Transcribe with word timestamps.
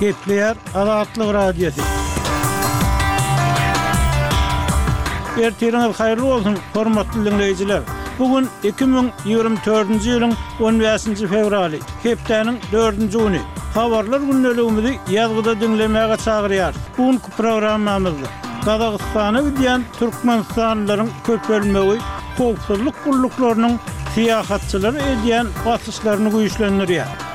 Kepler 0.00 0.56
Aratlı 0.74 1.34
Radyosu. 1.34 1.82
Her 5.36 5.50
tirana 5.52 5.92
hayırlı 5.98 6.26
olsun 6.34 6.58
hormatly 6.74 7.24
dinleyijiler. 7.24 7.80
Bugun 8.18 8.48
2024-nji 8.64 10.10
ýylyň 10.10 10.34
10 10.60 11.12
nji 11.14 11.26
fevraly, 11.26 11.78
Kepleriň 12.02 12.56
4-nji 12.72 13.08
güni. 13.18 13.40
Habarlar 13.74 14.20
günnäligimizi 14.20 14.92
ýazgyda 15.10 15.60
dinlemäge 15.60 16.14
çagyrýar. 16.16 16.72
Bu 16.98 17.06
günki 17.10 17.30
programmamyz 17.36 18.12
Gadagystany 18.64 19.44
diýen 19.58 19.82
türkmen 19.98 20.40
sanlarynyň 20.54 21.10
köp 21.26 21.48
bölmegi, 21.48 21.96
howpsuzlyk 22.38 22.94
gullyklarynyň 23.04 23.74
Siyahatçıları 24.14 24.96
ödeyen 25.10 25.46
basışlarını 25.66 26.30
kuyuşlanır 26.30 26.88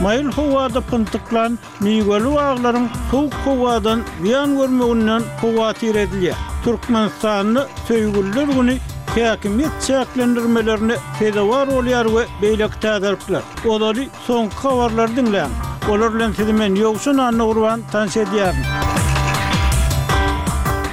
mayıl 0.00 0.32
huvada 0.32 0.80
pıntıklan 0.80 1.58
miğolu 1.80 2.38
ağların 2.38 2.88
huv 3.10 3.30
huvadan 3.44 4.02
viyan 4.22 4.56
görmeğinden 4.58 5.22
huvatir 5.40 5.94
edilye. 5.94 6.34
Türkmenistanlı 6.64 7.66
sövgüller 7.88 8.46
günü 8.48 8.76
Hakimiyet 9.26 9.70
çeklendirmelerine 9.86 10.96
fedavar 11.18 11.68
oluyar 11.68 12.06
ve 12.06 12.24
beylek 12.42 12.82
tazarıklar. 12.82 13.42
Odali 13.68 14.08
son 14.26 14.48
kavarlar 14.62 15.16
dinleyen. 15.16 15.50
Olurlen 15.90 16.32
sizimen 16.32 16.74
yoksun 16.74 17.18
anna 17.18 17.46
urvan 17.48 17.80
tans 17.92 18.16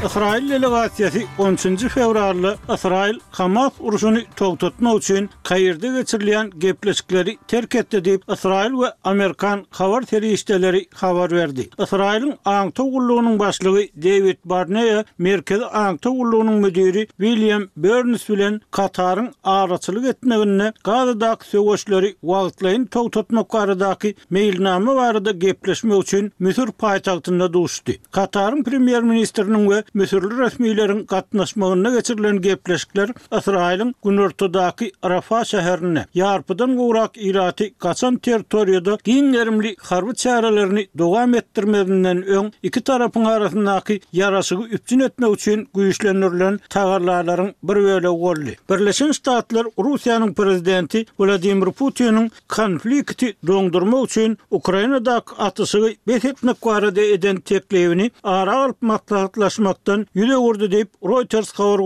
Israil 0.03 0.49
delegasiýasy 0.49 1.21
13-nji 1.37 1.89
fevralda 1.89 2.57
Israil 2.73 3.19
Hamas 3.31 3.71
uruşyny 3.79 4.23
togtatmak 4.35 4.97
üçin 4.97 5.29
Kairde 5.43 5.87
geçirilen 5.99 6.51
gepleşikleri 6.57 7.37
terk 7.47 7.75
etdi 7.75 7.95
diýip 7.97 8.33
Israil 8.33 8.71
we 8.71 8.87
Amerikan 9.03 9.65
habar 9.69 10.01
terýişçileri 10.01 10.85
habar 10.95 11.31
berdi. 11.31 11.69
Israilin 11.79 12.33
Ankta 12.45 12.83
gullugynyň 12.83 13.39
başlygy 13.39 13.85
David 14.03 14.37
Barnea, 14.45 15.03
merkezi 15.17 15.65
Ankta 15.65 16.09
gullugynyň 16.09 16.59
müdiri 16.65 17.07
William 17.07 17.67
Burns 17.77 18.29
bilen 18.29 18.61
Kataryň 18.71 19.31
araçylyk 19.43 20.05
etmegine 20.05 20.73
Gazadaky 20.83 21.47
söwüşleri 21.49 22.15
wagtlaýyn 22.23 22.85
togtatmak 22.89 23.53
baradaky 23.53 24.13
meýilnäme 24.31 24.95
barada 24.95 25.31
gepleşmek 25.31 26.03
üçin 26.03 26.33
Mısır 26.39 26.67
paýtagtynda 26.69 27.53
duşdy. 27.53 27.91
Kataryň 28.11 28.63
premier 28.63 29.03
ministrini 29.03 29.53
we 29.63 29.83
Mesirli 29.93 30.37
resmilerin 30.39 31.05
katnaşmağına 31.05 31.89
geçirilen 31.89 32.41
gepleşikler 32.41 33.09
Asrail'in 33.31 33.95
Gunurtudaki 34.03 34.91
Arafa 35.01 35.45
şehrine 35.45 36.05
yarpıdan 36.13 36.77
uğrak 36.77 37.11
irati 37.17 37.73
kaçan 37.73 38.15
teritoriyada 38.15 38.97
giyin 39.03 39.33
erimli 39.33 39.75
harbi 39.81 40.15
çarelerini 40.15 40.87
doğam 40.97 41.33
ettirmedinden 41.35 42.23
ön 42.23 42.53
iki 42.63 42.81
tarafın 42.81 43.25
arasındaki 43.25 43.99
yarasığı 44.13 44.55
üpçün 44.55 44.99
etme 44.99 45.27
uçun 45.27 45.67
güyüşlenirlen 45.75 46.59
tağarlarların 46.69 47.55
bir 47.63 47.75
vele 47.75 48.07
golli. 48.07 48.55
Birleşen 48.69 49.11
Statler 49.11 49.65
Rusya'nın 49.79 50.33
prezidenti 50.33 51.05
Vladimir 51.19 51.71
Putin'in 51.71 52.31
konflikti 52.49 53.33
dondurma 53.47 53.99
uçun 54.01 54.37
Ukrayna'daki 54.51 55.35
atısığı 55.37 55.93
besetnik 56.07 56.65
varada 56.65 57.01
eden 57.01 57.35
teklevini 57.37 58.11
ara 58.23 58.57
alp 58.57 58.81
matlahatlaşmak 58.81 59.82
maslahattan 59.87 60.07
yüle 60.13 60.37
vurdu 60.37 60.71
deyip 60.71 60.89
Reuters 61.03 61.51
kavar 61.51 61.79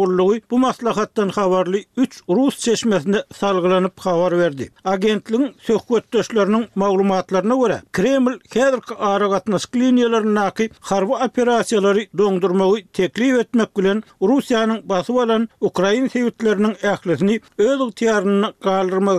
bu 0.51 0.59
maslahattan 0.59 1.29
kavarlı 1.29 1.77
3 1.97 2.21
Rus 2.29 2.59
çeşmesine 2.59 3.23
salgılanıp 3.33 4.01
kavar 4.01 4.39
verdi. 4.39 4.71
Agentliğin 4.85 5.51
sökkuat 5.61 6.13
döşlerinin 6.13 6.67
mağlumatlarına 6.75 7.55
göre 7.55 7.81
Kreml 7.93 8.39
kederki 8.39 8.95
aragatnas 8.95 9.65
kliniyelerin 9.65 10.35
naki 10.35 10.69
harbi 10.79 11.11
operasyaları 11.13 12.05
dondurmağı 12.17 12.75
teklif 12.93 13.39
etmek 13.39 13.75
gülen 13.75 14.03
Rusya'nın 14.21 14.89
bası 14.89 15.13
olan 15.13 15.49
Ukrayin 15.61 16.07
seyitlerinin 16.07 16.75
ehlisini 16.83 17.39
ödül 17.57 17.91
tiyarına 17.91 18.53
kalırma 18.63 19.17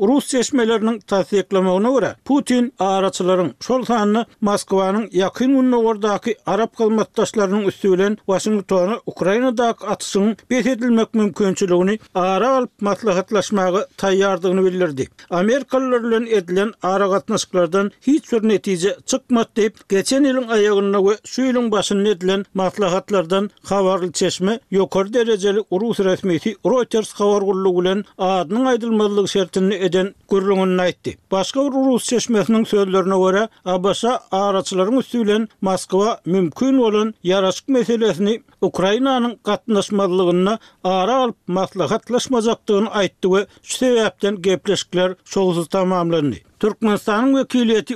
Rus 0.00 0.26
çeşmelerinin 0.28 0.98
tasdiklamağına 1.00 1.90
göre 1.90 2.16
Putin 2.24 2.72
araçların 2.78 3.54
şol 3.60 3.84
sanını 3.84 4.26
Moskova'nın 4.40 5.08
yakın 5.12 5.54
unna 5.54 5.76
oradaki 5.78 6.36
Arap 6.46 6.76
kalmattaşlarının 6.76 7.64
üstü 7.68 7.90
Washington'a 8.26 9.00
Ukrayna'daki 9.06 9.86
atısının 9.86 10.36
bir 10.50 10.66
edilmek 10.66 11.14
mümkünçülüğünü 11.14 11.98
ara 12.14 12.56
alıp 12.56 12.70
matlahatlaşmağı 12.82 13.86
tayyardığını 13.96 14.64
bildirdi. 14.64 15.08
Amerikalılarla 15.30 16.26
edilen 16.28 16.72
ara 16.82 17.10
katnasıklardan 17.10 17.90
hiç 18.00 18.32
bir 18.32 18.48
netice 18.48 18.96
çıkmadı 19.06 19.48
deyip 19.56 19.88
geçen 19.88 20.24
ilin 20.24 20.48
ayağına 20.48 21.04
ve 21.04 21.16
suyulun 21.24 21.70
başının 21.72 22.04
edilen 22.04 22.44
matlahatlardan 22.54 23.50
havarlı 23.64 24.12
çeşme 24.12 24.60
yokar 24.70 25.12
dereceli 25.12 25.58
Rus 25.72 26.00
resmiyeti 26.00 26.56
Reuters 26.66 27.12
havarlılığı 27.14 27.82
ile 27.82 28.02
adının 28.18 28.64
aydılmalılık 28.64 29.28
şertini 29.30 29.74
eden 29.74 30.14
gürlüğünün 30.30 30.78
aytti. 30.78 31.18
Başka 31.30 31.60
bir 31.60 31.72
Rus 31.72 32.04
çeşmesinin 32.04 32.64
sözlerine 32.64 33.18
göre 33.30 33.48
Abasa 33.64 34.20
araçların 34.30 34.98
üstüyle 34.98 35.46
Moskva 35.60 36.20
mümkün 36.26 36.78
olan 36.78 37.14
yaraşık 37.22 37.68
mesele 37.68 38.09
raw 38.18 38.49
Ukrainanyň 38.62 39.38
gatnaşmalygyna 39.48 40.58
ara 40.84 41.16
alyp 41.22 41.36
maslahatlaşmazakdygyny 41.46 42.86
aýtdy 42.88 43.28
we 43.34 43.46
şu 43.62 43.84
sebäpden 43.84 44.40
gepleşikler 44.42 45.14
şowuzy 45.24 45.68
tamamlandy. 45.70 46.38
Türkmenistanyň 46.60 47.22
13. 47.22 47.54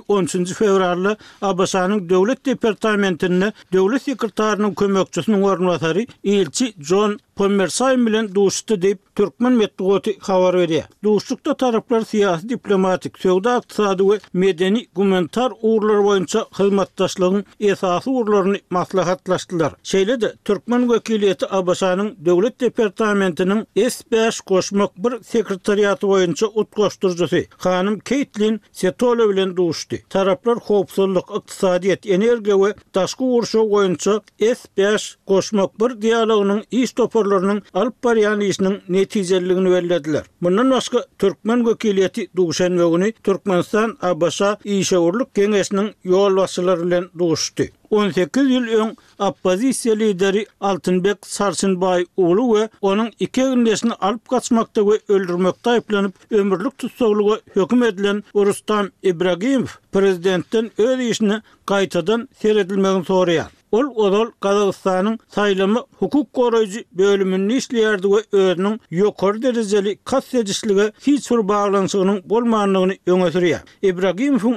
10-njy 0.09 0.55
fevralda 0.55 1.17
Abasanyň 1.43 2.09
döwlet 2.09 2.47
departamentine 2.47 3.53
döwlet 3.73 4.03
sekretarynyň 4.03 4.75
kömekçisiniň 4.75 6.07
Elçi 6.25 6.75
John 6.81 7.19
Pomersay 7.37 7.97
bilen 7.99 8.35
duşdy 8.35 8.83
deyip 8.83 9.17
Türkmen 9.17 9.53
medeniýeti 9.53 10.17
habar 10.21 10.55
berdi. 10.57 10.85
Duşdykda 11.05 11.55
taraflar 11.55 12.01
siyasi 12.05 12.49
diplomatik, 12.49 13.19
söwda, 13.19 13.57
iqtisady 13.57 14.03
we 14.03 14.19
medeni 14.33 14.87
gumanitar 14.95 15.53
ugurlar 15.63 15.99
boýunça 16.07 16.45
hyzmatdaşlygyň 16.59 17.45
esasy 17.61 18.11
ugurlaryny 18.11 18.59
maslahatlaşdylar. 18.71 19.73
Şeýle-de 19.85 20.35
Türkmen 20.55 20.91
vekiliyeti 20.93 21.47
Abasanın 21.55 22.15
Devlet 22.19 22.61
Departamentinin 22.61 23.67
S5 23.77 24.45
koşmak 24.45 24.99
bir 25.05 25.23
sekretariyatı 25.23 26.07
oyuncu 26.07 26.47
utkoşturcusu 26.55 27.37
Hanım 27.57 27.99
Keitlin 27.99 28.61
Setolevlen 28.73 29.57
duştu. 29.57 29.97
Taraplar 30.09 30.59
hopsulluk, 30.59 31.33
iktisadiyet, 31.39 32.07
energi 32.07 32.53
ve 32.65 32.75
taşkı 32.93 33.25
uğruşu 33.25 33.69
oyuncu 33.71 34.21
S5 34.41 35.15
koşmak 35.27 35.81
1 35.81 36.03
diyalogunun 36.03 36.65
iş 36.71 36.93
toparlarının 36.93 37.63
alp 37.75 38.05
bariyan 38.05 38.41
işinin 38.41 38.81
neticelliğini 38.89 39.71
verilediler. 39.71 40.23
Bundan 40.43 40.71
başka 40.71 41.05
Türkmen 41.19 41.67
vekiliyeti 41.67 42.27
duşen 42.37 43.03
ve 43.03 43.13
Türkmenistan 43.13 43.99
Abasa 44.03 44.59
işe 44.65 44.99
uğurluk 44.99 45.35
genesinin 45.35 45.95
yol 46.05 46.37
vasıları 46.37 46.87
ile 46.89 47.03
duştu. 47.19 47.65
18 47.95 48.51
ýyl 48.51 48.67
öň 48.81 48.91
oppozisiýa 49.29 49.95
lideri 50.01 50.43
Altynbek 50.69 51.27
Sarsynbay 51.31 52.07
oğlu 52.17 52.47
we 52.55 52.63
onuň 52.91 53.13
iki 53.23 53.45
ýyldysyny 53.47 53.95
alyp 54.01 54.27
gaçmakda 54.35 54.85
we 54.89 54.97
öldürmekde 55.09 55.77
aýplanyp 55.79 56.15
ömürlik 56.41 56.79
tutsaglygy 56.79 57.37
hökm 57.55 57.83
edilen 57.83 58.23
Rustam 58.35 58.91
Ibragimow 59.03 59.75
prezidentden 59.93 60.71
öýüşini 60.79 61.43
gaýtadan 61.67 62.27
seredilmegi 62.43 63.07
soraýar. 63.11 63.51
Ol 63.75 63.89
ol 63.97 64.29
Kazakistan'ın 64.41 65.19
saylamı 65.35 65.83
hukuk 65.99 66.33
koruyucu 66.33 66.81
bölümünün 66.93 67.49
işli 67.57 67.77
ve 67.79 67.89
ödünün 68.33 68.81
yokor 68.91 69.43
derizeli 69.43 69.99
kas 70.05 70.35
edişliğe 70.35 70.93
hiç 71.07 71.25
sürü 71.27 71.49
bağlantısının 71.49 72.23
bol 72.27 72.45
manlığını 72.45 72.95
yöne 73.07 73.31
sürüyor. 73.33 73.61
İbrahimov'un 73.83 74.57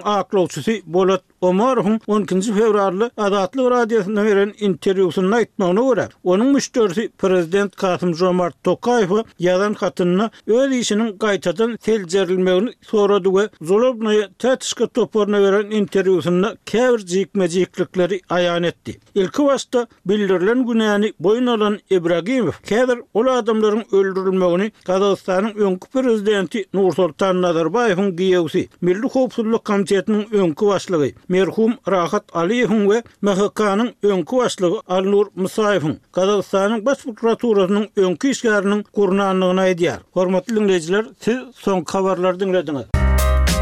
Bolat 0.85 1.21
Omarun 1.41 1.99
12 2.07 2.51
fevrarlı 2.53 3.11
adatlı 3.17 3.71
radyasyonuna 3.71 4.25
veren 4.25 4.53
interviusunun 4.59 5.31
aytna 5.31 5.69
onu 5.69 5.81
vura. 5.81 6.09
Onun 6.23 6.47
müştörsi 6.53 7.09
Prezident 7.17 7.75
Kasım 7.75 8.13
Zomart 8.13 8.63
Tokayfı 8.63 9.23
yadan 9.39 9.73
katınına 9.73 10.29
öz 10.47 10.71
işinin 10.71 11.17
qaytadan 11.17 11.77
selcerilmeğini 11.81 12.71
soradu 12.81 13.37
ve 13.37 13.49
Zolobnaya 13.61 14.29
tatışka 14.39 14.87
toporna 14.87 15.41
veren 15.43 15.71
interviusunda 15.71 16.57
kevr 16.65 16.97
cikmeciklikleri 16.97 18.21
ayan 18.29 18.63
etdi. 18.63 18.99
Ilki 19.15 19.43
vasta 19.45 19.87
bildirilen 20.05 20.65
günayani 20.67 21.13
boyun 21.19 21.47
alan 21.47 21.79
Ebrahimov 21.91 22.51
kevr 22.65 22.99
ola 23.13 23.31
adamların 23.37 23.83
öldürülmeğini 23.91 24.71
Kazakistan'ın 24.85 25.53
önkü 25.53 25.89
prezidenti 25.89 26.65
Nursultan 26.73 27.41
Nazarbayevun 27.41 27.87
Nazarbayfın 28.01 28.17
giyevsi 28.17 28.69
Milli 28.81 29.01
Kopsullu 29.07 29.59
Komitiyy 29.63 29.97
önkü 30.07 30.55
Komitiyy 30.55 31.13
merhum 31.29 31.77
Rahat 31.87 32.23
Aliyevun 32.35 32.89
ve 32.89 33.03
MHK'nın 33.21 33.93
önkü 34.03 34.37
başlığı 34.37 34.81
Alnur 34.87 35.27
Musayevun, 35.35 35.99
Kazakistan'ın 36.11 36.85
baş 36.85 36.97
prokuraturasının 36.97 37.89
önkü 37.95 38.29
işgarının 38.29 38.83
kurnanlığına 38.83 39.65
ediyar. 39.65 39.99
Hormatlı 40.11 40.55
dinleyiciler, 40.55 41.05
siz 41.19 41.37
son 41.55 41.81
kavarlar 41.81 42.39
dinlediniz. 42.39 43.06